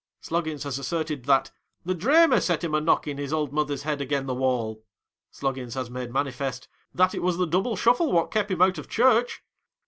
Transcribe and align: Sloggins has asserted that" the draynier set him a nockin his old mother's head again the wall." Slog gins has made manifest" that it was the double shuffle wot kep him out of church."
Sloggins 0.19 0.63
has 0.63 0.79
asserted 0.79 1.25
that" 1.25 1.51
the 1.85 1.93
draynier 1.93 2.41
set 2.41 2.63
him 2.63 2.73
a 2.73 2.81
nockin 2.81 3.19
his 3.19 3.31
old 3.31 3.53
mother's 3.53 3.83
head 3.83 4.01
again 4.01 4.25
the 4.25 4.33
wall." 4.33 4.83
Slog 5.29 5.53
gins 5.57 5.75
has 5.75 5.91
made 5.91 6.11
manifest" 6.11 6.67
that 6.95 7.13
it 7.13 7.21
was 7.21 7.37
the 7.37 7.45
double 7.45 7.75
shuffle 7.75 8.11
wot 8.11 8.31
kep 8.31 8.49
him 8.49 8.63
out 8.63 8.79
of 8.79 8.89
church." 8.89 9.43